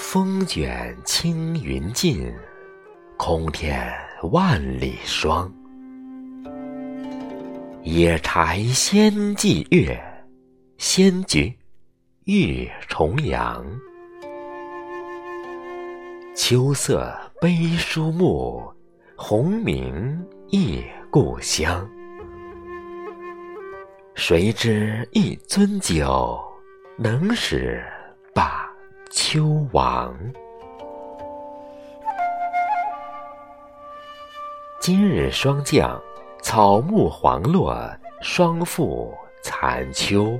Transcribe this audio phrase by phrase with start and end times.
[0.00, 2.34] 风卷青云尽，
[3.18, 3.86] 空天
[4.32, 5.52] 万里霜。
[7.82, 10.02] 野柴先祭月，
[10.78, 11.54] 先菊
[12.24, 13.62] 欲重阳。
[16.34, 18.72] 秋色悲书目，
[19.14, 21.86] 鸿鸣忆故乡。
[24.14, 26.42] 谁知一樽酒，
[26.96, 27.84] 能使
[29.12, 30.16] 秋王。
[34.80, 36.00] 今日霜降，
[36.40, 37.76] 草木黄落，
[38.22, 40.38] 霜覆残秋。